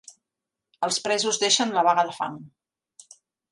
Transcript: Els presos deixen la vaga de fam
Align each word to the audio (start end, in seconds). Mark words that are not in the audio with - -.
Els 0.87 0.97
presos 1.09 1.39
deixen 1.45 1.75
la 1.77 1.85
vaga 1.91 2.09
de 2.11 2.17
fam 2.23 2.43